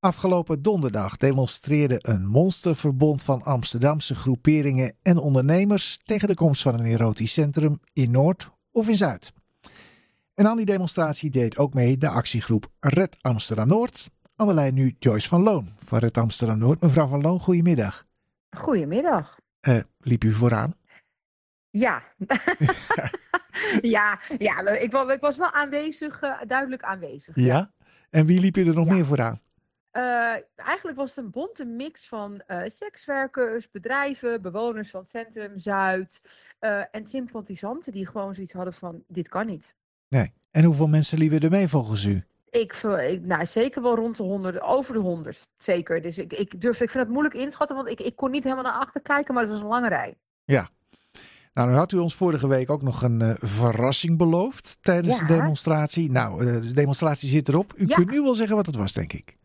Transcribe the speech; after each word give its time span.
Afgelopen 0.00 0.62
donderdag 0.62 1.16
demonstreerde 1.16 1.98
een 2.02 2.26
monsterverbond 2.26 3.22
van 3.22 3.42
Amsterdamse 3.42 4.14
groeperingen 4.14 4.94
en 5.02 5.18
ondernemers 5.18 6.00
tegen 6.04 6.28
de 6.28 6.34
komst 6.34 6.62
van 6.62 6.74
een 6.78 6.86
erotisch 6.86 7.32
centrum 7.32 7.80
in 7.92 8.10
Noord 8.10 8.50
of 8.70 8.88
in 8.88 8.96
Zuid. 8.96 9.32
En 10.34 10.46
aan 10.46 10.56
die 10.56 10.66
demonstratie 10.66 11.30
deed 11.30 11.58
ook 11.58 11.74
mee 11.74 11.98
de 11.98 12.08
actiegroep 12.08 12.66
Red 12.80 13.16
Amsterdam 13.20 13.68
Noord. 13.68 14.10
Aan 14.36 14.46
de 14.46 14.54
lijn 14.54 14.74
nu 14.74 14.96
Joyce 14.98 15.28
van 15.28 15.42
Loon 15.42 15.72
van 15.76 15.98
Red 15.98 16.16
Amsterdam 16.16 16.58
Noord. 16.58 16.80
Mevrouw 16.80 17.06
van 17.06 17.20
Loon, 17.20 17.40
goedemiddag. 17.40 18.06
Goedemiddag. 18.50 19.38
Uh, 19.68 19.80
liep 19.98 20.24
u 20.24 20.32
vooraan? 20.32 20.74
Ja. 21.70 22.02
ja, 23.96 24.20
ja 24.38 24.68
ik, 24.68 24.92
was, 24.92 25.12
ik 25.12 25.20
was 25.20 25.36
wel 25.36 25.52
aanwezig, 25.52 26.22
uh, 26.22 26.40
duidelijk 26.46 26.82
aanwezig. 26.82 27.34
Ja? 27.36 27.72
En 28.10 28.26
wie 28.26 28.40
liep 28.40 28.56
u 28.56 28.68
er 28.68 28.74
nog 28.74 28.86
ja. 28.86 28.92
meer 28.92 29.06
vooraan? 29.06 29.40
Uh, 29.98 30.36
eigenlijk 30.56 30.96
was 30.96 31.14
het 31.14 31.24
een 31.24 31.30
bonte 31.30 31.64
mix 31.64 32.08
van 32.08 32.42
uh, 32.48 32.60
sekswerkers, 32.64 33.70
bedrijven, 33.70 34.42
bewoners 34.42 34.90
van 34.90 35.04
Centrum 35.04 35.58
Zuid 35.58 36.20
uh, 36.60 36.82
en 36.90 37.04
sympathisanten 37.04 37.92
die 37.92 38.06
gewoon 38.06 38.34
zoiets 38.34 38.52
hadden 38.52 38.72
van 38.74 39.02
dit 39.08 39.28
kan 39.28 39.46
niet. 39.46 39.74
Nee. 40.08 40.32
En 40.50 40.64
hoeveel 40.64 40.86
mensen 40.88 41.18
liepen 41.18 41.40
er 41.40 41.50
mee 41.50 41.68
volgens 41.68 42.04
u? 42.04 42.22
Ik, 42.50 42.72
ik, 43.08 43.24
nou, 43.24 43.46
zeker 43.46 43.82
wel 43.82 43.94
rond 43.94 44.16
de 44.16 44.22
100, 44.22 44.60
over 44.60 44.94
de 44.94 45.00
100. 45.00 45.46
Zeker. 45.58 46.02
Dus 46.02 46.18
ik, 46.18 46.32
ik, 46.32 46.60
durf, 46.60 46.80
ik 46.80 46.90
vind 46.90 47.04
het 47.04 47.12
moeilijk 47.12 47.34
inschatten, 47.34 47.76
want 47.76 47.88
ik, 47.88 48.00
ik 48.00 48.16
kon 48.16 48.30
niet 48.30 48.42
helemaal 48.44 48.64
naar 48.64 48.80
achter 48.80 49.00
kijken, 49.00 49.34
maar 49.34 49.42
het 49.42 49.52
was 49.52 49.62
een 49.62 49.68
lange 49.68 49.88
rij. 49.88 50.14
Ja. 50.44 50.68
Nou, 51.52 51.70
nu 51.70 51.76
had 51.76 51.92
u 51.92 51.96
ons 51.96 52.14
vorige 52.14 52.48
week 52.48 52.70
ook 52.70 52.82
nog 52.82 53.02
een 53.02 53.20
uh, 53.20 53.30
verrassing 53.38 54.18
beloofd 54.18 54.78
tijdens 54.80 55.18
Ja. 55.18 55.26
de 55.26 55.34
demonstratie. 55.34 56.10
Nou, 56.10 56.44
uh, 56.44 56.62
de 56.62 56.72
demonstratie 56.72 57.28
zit 57.28 57.48
erop. 57.48 57.72
U 57.76 57.86
Ja. 57.86 57.94
kunt 57.94 58.10
nu 58.10 58.22
wel 58.22 58.34
zeggen 58.34 58.56
wat 58.56 58.66
het 58.66 58.76
was, 58.76 58.92
denk 58.92 59.12
ik. 59.12 59.37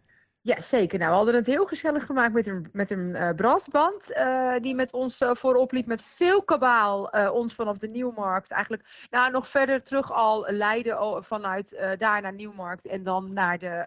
Ja, 0.45 0.61
zeker. 0.61 0.99
Nou, 0.99 1.09
we 1.11 1.15
hadden 1.17 1.35
het 1.35 1.45
heel 1.45 1.65
gezellig 1.65 2.05
gemaakt 2.05 2.33
met 2.33 2.47
een, 2.47 2.69
met 2.71 2.91
een 2.91 3.15
eh, 3.15 3.29
brassband. 3.35 4.13
eh, 4.13 4.53
die 4.61 4.75
met 4.75 4.93
ons 4.93 5.21
eh, 5.21 5.29
voorop 5.33 5.71
liep 5.71 5.85
met 5.85 6.01
veel 6.03 6.43
kabaal. 6.43 7.09
ons 7.31 7.55
vanaf 7.55 7.77
de 7.77 7.87
Nieuwmarkt 7.87 8.51
eigenlijk 8.51 9.07
nou, 9.09 9.31
nog 9.31 9.47
verder 9.47 9.83
terug 9.83 10.11
al 10.11 10.45
leiden 10.49 10.99
o- 10.99 11.21
vanuit 11.21 11.95
daar 11.97 12.21
naar 12.21 12.33
Nieuwmarkt. 12.33 12.85
En 12.85 13.03
dan 13.03 13.33
naar 13.33 13.57
de, 13.57 13.85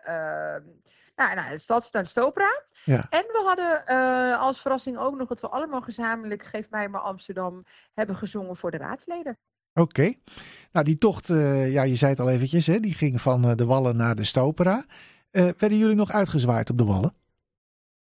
nou, 1.16 1.34
naar 1.34 1.50
de 1.50 1.58
stad, 1.58 1.88
naar 1.92 2.02
de 2.02 2.08
Stopra. 2.08 2.62
Ja. 2.84 3.06
En 3.10 3.22
we 3.22 3.42
hadden 3.44 3.86
als 4.38 4.60
verrassing 4.60 4.98
ook 4.98 5.16
nog 5.16 5.28
dat 5.28 5.40
we 5.40 5.48
allemaal 5.48 5.80
gezamenlijk 5.82 6.42
Geef 6.42 6.70
mij 6.70 6.88
maar 6.88 7.00
Amsterdam 7.00 7.64
hebben 7.94 8.16
gezongen 8.16 8.56
voor 8.56 8.70
de 8.70 8.76
raadsleden. 8.76 9.38
Oké. 9.74 10.12
Nou, 10.72 10.84
die 10.84 10.98
tocht, 10.98 11.26
ja, 11.26 11.82
je 11.82 11.96
zei 11.96 12.10
het 12.10 12.20
al 12.20 12.30
eventjes, 12.30 12.66
hè, 12.66 12.80
die 12.80 12.94
ging 12.94 13.20
van 13.20 13.42
de 13.56 13.64
Wallen 13.64 13.96
naar 13.96 14.14
de 14.14 14.24
Stopera. 14.24 14.84
Eh, 15.36 15.48
werden 15.58 15.78
jullie 15.78 15.94
nog 15.96 16.10
uitgezwaaid 16.12 16.70
op 16.70 16.78
de 16.78 16.84
Wallen? 16.84 17.14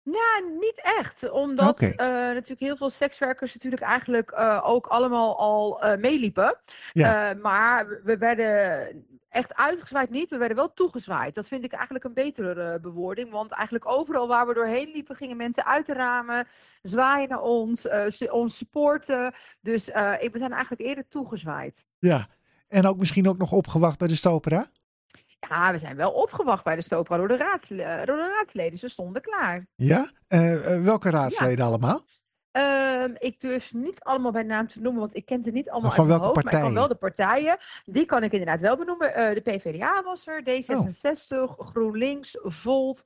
Ja, 0.03 0.43
niet 0.61 0.81
echt. 0.99 1.31
Omdat 1.31 1.81
eh, 1.81 2.07
natuurlijk 2.07 2.61
heel 2.61 2.77
veel 2.77 2.91
sekswerkers 2.91 3.55
natuurlijk 3.55 3.83
eigenlijk 3.83 4.31
eh, 4.31 4.61
ook 4.65 4.87
allemaal 4.87 5.39
al 5.39 5.97
meeliepen. 5.99 6.57
Ja. 6.93 7.35
Maar 7.43 7.89
we- 7.89 8.01
we 8.05 8.17
werden 8.19 9.07
echt 9.29 9.55
uitgezwaaid 9.55 10.11
niet, 10.11 10.31
we 10.31 10.37
werden 10.37 10.57
wel 10.57 10.73
toegezwaaid. 10.75 11.35
Dat 11.35 11.49
vind 11.49 11.65
ik 11.65 11.73
eigenlijk 11.73 12.05
een 12.05 12.13
betere 12.15 12.81
bewoording. 12.81 13.31
Want 13.31 13.53
eigenlijk 13.53 13.89
overal 13.89 14.29
waar 14.29 14.47
we 14.47 14.55
doorheen 14.55 14.91
liepen, 14.93 15.17
gingen 15.17 15.37
mensen 15.37 15.65
uit 15.67 15.87
de 15.87 15.93
ramen, 15.93 16.47
zwaaien 16.83 17.29
naar 17.29 17.43
ons, 17.43 17.89
ons 18.31 18.57
supporten. 18.57 19.33
Dus 19.61 19.85
we 19.87 20.31
zijn 20.35 20.53
eigenlijk 20.53 20.83
eerder 20.83 21.09
toegezwaaid. 21.09 21.87
Ja. 21.98 22.29
En 22.69 22.87
ook 22.87 22.98
misschien 22.98 23.29
ook 23.29 23.39
nog 23.39 23.53
opgewacht 23.53 23.98
bij 23.98 24.09
de 24.09 24.17
Stopera? 24.17 24.67
Ja, 25.48 25.73
we 25.73 25.78
zijn 25.78 25.97
wel 25.97 26.11
opgewacht 26.11 26.64
bij 26.64 26.77
de 26.77 26.83
Stopra 26.83 27.17
door 27.17 27.28
de, 27.28 27.37
raads, 27.37 27.70
eh, 27.70 27.97
door 27.97 28.17
de 28.17 28.34
raadsleden. 28.37 28.78
Ze 28.78 28.89
stonden 28.89 29.23
klaar. 29.23 29.67
Ja. 29.75 30.11
Eh, 30.28 30.75
eh, 30.75 30.83
welke 30.83 31.11
raadsleden 31.11 31.64
allemaal? 31.64 32.01
Ehm, 32.51 33.11
ik 33.19 33.41
durf 33.41 33.73
niet 33.75 34.03
allemaal 34.03 34.33
bij 34.33 34.42
naam 34.42 34.69
te 34.69 34.81
noemen, 34.81 35.01
want 35.01 35.14
ik 35.17 35.25
ken 35.25 35.42
ze 35.42 35.51
niet 35.51 35.70
allemaal 35.70 35.89
Maar 35.89 35.98
van 35.98 36.11
uit 36.11 36.20
welke 36.20 36.24
hoofd. 36.35 36.45
Maar 36.45 36.55
ik 36.55 36.61
kan 36.61 36.74
wel 36.74 36.89
partijen? 36.89 37.48
de 37.48 37.55
partijen, 37.55 37.95
die 37.95 38.07
kan 38.07 38.23
ik 38.23 38.33
inderdaad 38.33 38.61
wel 38.61 38.77
benoemen. 38.77 39.35
De 39.35 39.41
PvdA 39.41 40.02
was 40.02 40.27
er, 40.27 40.39
Oh. 40.39 40.45
D66, 40.45 41.58
GroenLinks, 41.58 42.39
Volt. 42.42 43.05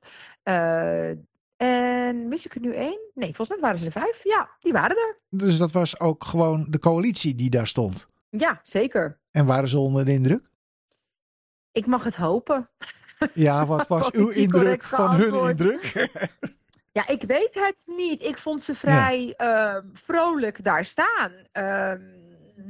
en 1.57 2.27
mis 2.27 2.45
ik 2.45 2.55
er 2.55 2.61
nu 2.61 2.73
één? 2.73 2.99
Nee, 3.13 3.35
volgens 3.35 3.49
mij 3.49 3.59
waren 3.59 3.79
ze 3.79 3.85
er 3.85 3.91
vijf. 3.91 4.23
Ja, 4.23 4.49
die 4.59 4.71
waren 4.73 4.97
er. 4.97 5.17
Dus 5.29 5.57
dat 5.57 5.71
was 5.71 5.99
ook 5.99 6.23
gewoon 6.23 6.65
de 6.69 6.79
coalitie 6.79 7.35
die 7.35 7.49
daar 7.49 7.67
stond. 7.67 8.07
Ja, 8.29 8.59
zeker. 8.63 9.19
En 9.31 9.45
waren 9.45 9.69
ze 9.69 9.79
onder 9.79 10.05
de 10.05 10.11
indruk? 10.11 10.48
Ik 11.79 11.85
mag 11.85 12.03
het 12.03 12.15
hopen. 12.15 12.69
Ja, 13.33 13.65
wat 13.65 13.87
was 13.87 14.11
uw 14.11 14.29
indruk 14.29 14.83
van 14.83 15.15
hun 15.15 15.33
indruk? 15.49 15.93
Ja, 16.91 17.07
ik 17.07 17.23
weet 17.23 17.53
het 17.53 17.83
niet. 17.85 18.21
Ik 18.21 18.37
vond 18.37 18.63
ze 18.63 18.75
vrij 18.75 19.33
ehm, 19.37 19.85
vrolijk 19.93 20.63
daar 20.63 20.85
staan. 20.85 21.31
Ehm, 21.51 22.01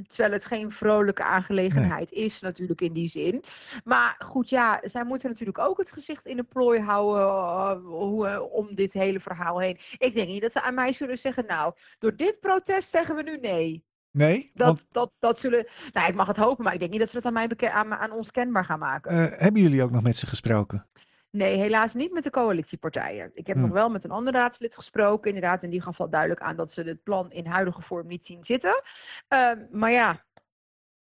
terwijl 0.07 0.31
het 0.31 0.45
geen 0.45 0.71
vrolijke 0.71 1.23
aangelegenheid 1.23 2.11
is, 2.11 2.39
natuurlijk 2.39 2.81
in 2.81 2.93
die 2.93 3.09
zin. 3.09 3.43
Maar 3.83 4.15
goed, 4.19 4.49
ja, 4.49 4.79
zij 4.83 5.03
moeten 5.03 5.29
natuurlijk 5.29 5.59
ook 5.59 5.77
het 5.77 5.91
gezicht 5.91 6.25
in 6.25 6.35
de 6.35 6.43
plooi 6.43 6.79
houden 6.79 7.27
eh, 7.27 7.85
hoe, 7.85 8.27
eh, 8.27 8.53
om 8.53 8.75
dit 8.75 8.93
hele 8.93 9.19
verhaal 9.19 9.59
heen. 9.59 9.77
Ik 9.97 10.13
denk 10.13 10.27
niet 10.27 10.41
dat 10.41 10.51
ze 10.51 10.61
aan 10.61 10.73
mij 10.73 10.93
zullen 10.93 11.17
zeggen, 11.17 11.45
nou, 11.45 11.73
door 11.99 12.15
dit 12.15 12.39
protest 12.39 12.89
zeggen 12.89 13.15
we 13.15 13.21
nu 13.21 13.37
nee. 13.37 13.83
Nee? 14.11 14.51
Dat, 14.53 14.67
Want 14.67 14.85
dat, 14.91 15.11
dat 15.19 15.39
zullen. 15.39 15.65
Nou, 15.93 16.07
ik 16.09 16.15
mag 16.15 16.27
het 16.27 16.37
hopen, 16.37 16.63
maar 16.63 16.73
ik 16.73 16.79
denk 16.79 16.91
niet 16.91 16.99
dat 16.99 17.09
ze 17.09 17.15
dat 17.15 17.25
aan, 17.25 17.33
mij 17.33 17.71
aan, 17.71 17.93
aan 17.93 18.11
ons 18.11 18.31
kenbaar 18.31 18.65
gaan 18.65 18.79
maken. 18.79 19.11
eh, 19.11 19.39
hebben 19.39 19.61
jullie 19.61 19.83
ook 19.83 19.91
nog 19.91 20.01
met 20.01 20.17
ze 20.17 20.27
gesproken? 20.27 20.85
Nee, 21.31 21.57
helaas 21.57 21.93
niet 21.93 22.11
met 22.13 22.23
de 22.23 22.29
coalitiepartijen. 22.29 23.31
Ik 23.33 23.47
heb 23.47 23.55
Hmm. 23.55 23.65
nog 23.65 23.73
wel 23.73 23.89
met 23.89 24.03
een 24.03 24.11
ander 24.11 24.33
raadslid 24.33 24.75
gesproken. 24.75 25.33
Inderdaad, 25.33 25.63
en 25.63 25.69
die 25.69 25.81
gaf 25.81 25.99
al 25.99 26.09
duidelijk 26.09 26.41
aan 26.41 26.55
dat 26.55 26.71
ze 26.71 26.81
het 26.83 27.03
plan 27.03 27.31
in 27.31 27.45
huidige 27.45 27.81
vorm 27.81 28.07
niet 28.07 28.25
zien 28.25 28.43
zitten. 28.43 28.81
Ehm, 29.27 29.57
maar 29.71 29.91
ja, 29.91 30.25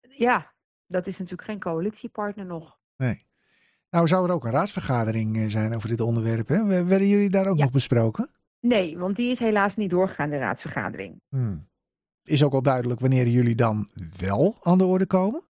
ja, 0.01 0.53
dat 0.87 1.07
is 1.07 1.19
natuurlijk 1.19 1.49
geen 1.49 1.61
coalitiepartner 1.61 2.47
nog. 2.47 2.79
Nee. 2.97 3.27
Nou, 3.91 4.07
zou 4.07 4.27
er 4.29 4.35
ook 4.35 4.45
een 4.45 4.51
raadsvergadering 4.51 5.37
eh, 5.37 5.49
zijn 5.49 5.75
over 5.75 5.89
dit 5.89 6.01
onderwerp? 6.01 6.49
Hè? 6.49 6.85
Werden 6.85 7.09
jullie 7.09 7.31
daar 7.31 7.47
ook 7.47 7.57
Ja. 7.59 7.63
nog 7.63 7.73
besproken? 7.73 8.31
Nee, 8.61 8.99
want 8.99 9.17
die 9.17 9.31
is 9.31 9.39
helaas 9.39 9.77
niet 9.77 9.91
doorgegaan, 9.91 10.31
de 10.31 10.39
raadsvergadering. 10.39 11.21
Hmm. 11.29 11.69
Is 12.27 12.45
ook 12.45 12.53
al 12.53 12.63
duidelijk 12.63 13.01
wanneer 13.01 13.29
jullie 13.29 13.55
dan 13.55 13.89
wel 14.17 14.57
aan 14.63 14.79
de 14.79 14.85
orde 14.85 15.07
komen? 15.07 15.43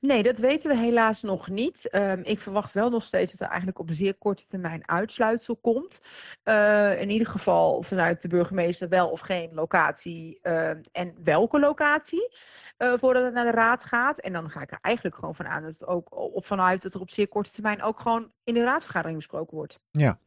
Nee, 0.00 0.22
dat 0.22 0.38
weten 0.38 0.70
we 0.70 0.76
helaas 0.76 1.22
nog 1.22 1.48
niet. 1.48 1.88
Ehm, 1.90 2.20
ik 2.24 2.40
verwacht 2.40 2.72
wel 2.72 2.90
nog 2.90 3.02
steeds 3.02 3.32
dat 3.32 3.40
er 3.40 3.46
eigenlijk 3.46 3.78
op 3.78 3.90
zeer 3.90 4.14
korte 4.14 4.46
termijn 4.46 4.88
uitsluitsel 4.88 5.56
komt. 5.56 6.00
Eh, 6.42 7.00
in 7.00 7.10
ieder 7.10 7.26
geval 7.26 7.82
vanuit 7.82 8.22
de 8.22 8.28
burgemeester 8.28 8.88
wel 8.88 9.08
of 9.08 9.20
geen 9.20 9.54
locatie 9.54 10.38
eh, 10.42 10.68
en 10.92 11.14
welke 11.24 11.60
locatie. 11.60 12.36
eh, 12.76 12.92
voordat 12.96 13.24
het 13.24 13.34
naar 13.34 13.44
de 13.44 13.50
raad 13.50 13.84
gaat. 13.84 14.18
En 14.18 14.32
dan 14.32 14.50
ga 14.50 14.60
ik 14.60 14.70
er 14.72 14.78
eigenlijk 14.80 15.16
gewoon 15.16 15.34
van 15.34 15.46
aan 15.46 15.62
dat 15.62 15.72
het 15.72 15.86
ook 15.86 16.16
op 16.34 16.46
vanuit 16.46 16.82
dat 16.82 16.94
er 16.94 17.00
op 17.00 17.10
zeer 17.10 17.28
korte 17.28 17.50
termijn 17.50 17.82
ook 17.82 18.00
gewoon 18.00 18.32
in 18.44 18.54
de 18.54 18.62
raadsvergadering 18.62 19.18
besproken 19.18 19.56
wordt. 19.56 19.78
Ja. 19.90 20.18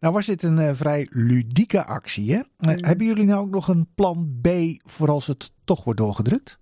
Nou 0.00 0.14
was 0.14 0.26
dit 0.26 0.42
een 0.42 0.76
vrij 0.76 1.06
ludieke 1.10 1.84
actie, 1.84 2.34
hè? 2.34 2.40
Mm. 2.58 2.84
Hebben 2.84 3.06
jullie 3.06 3.24
nou 3.24 3.40
ook 3.40 3.50
nog 3.50 3.68
een 3.68 3.88
plan 3.94 4.38
B 4.42 4.48
voor 4.88 5.10
als 5.10 5.26
het 5.26 5.52
toch 5.64 5.84
wordt 5.84 6.00
doorgedrukt? 6.00 6.58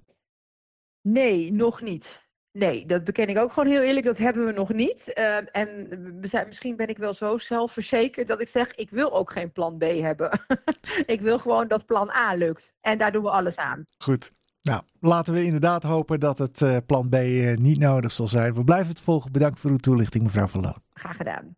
Nee, 1.02 1.52
nog 1.52 1.80
niet. 1.80 2.25
Nee, 2.56 2.86
dat 2.86 3.04
beken 3.04 3.28
ik 3.28 3.38
ook 3.38 3.52
gewoon 3.52 3.72
heel 3.72 3.82
eerlijk. 3.82 4.06
Dat 4.06 4.18
hebben 4.18 4.46
we 4.46 4.52
nog 4.52 4.72
niet. 4.72 5.12
Eh, 5.12 5.36
en 5.36 5.88
we 6.20 6.26
zijn, 6.26 6.46
misschien 6.46 6.76
ben 6.76 6.88
ik 6.88 6.98
wel 6.98 7.14
zo 7.14 7.38
zelfverzekerd 7.38 8.28
dat 8.28 8.40
ik 8.40 8.48
zeg: 8.48 8.74
ik 8.74 8.90
wil 8.90 9.12
ook 9.12 9.32
geen 9.32 9.52
plan 9.52 9.78
B 9.78 9.82
hebben. 9.82 10.40
ik 11.14 11.20
wil 11.20 11.38
gewoon 11.38 11.68
dat 11.68 11.86
plan 11.86 12.10
A 12.10 12.34
lukt. 12.34 12.72
En 12.80 12.98
daar 12.98 13.12
doen 13.12 13.22
we 13.22 13.30
alles 13.30 13.56
aan. 13.56 13.86
Goed. 13.98 14.32
Nou, 14.62 14.82
laten 15.00 15.34
we 15.34 15.44
inderdaad 15.44 15.82
hopen 15.82 16.20
dat 16.20 16.38
het 16.38 16.62
eh, 16.62 16.76
plan 16.86 17.08
B 17.08 17.14
eh, 17.14 17.56
niet 17.56 17.78
nodig 17.78 18.12
zal 18.12 18.28
zijn. 18.28 18.54
We 18.54 18.64
blijven 18.64 18.88
het 18.88 19.00
volgen. 19.00 19.32
Bedankt 19.32 19.60
voor 19.60 19.70
uw 19.70 19.76
toelichting, 19.76 20.24
mevrouw 20.24 20.46
Van 20.46 20.60
Loon. 20.60 20.82
Graag 20.92 21.16
gedaan. 21.16 21.56